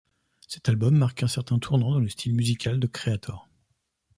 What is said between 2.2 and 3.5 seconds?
musical de Kreator.